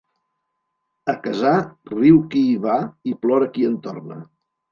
[1.13, 1.51] A casar,
[1.91, 2.79] riu qui hi va
[3.13, 4.19] i plora qui en torna.